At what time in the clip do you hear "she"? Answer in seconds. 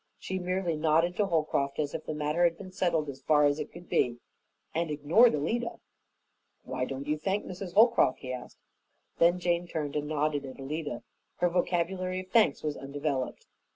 0.17-0.39